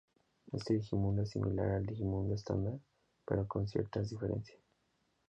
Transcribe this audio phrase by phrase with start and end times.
[0.51, 2.79] Este Digimundo es similar al Digimundo "estándar",
[3.23, 4.57] pero con ciertas diferencia.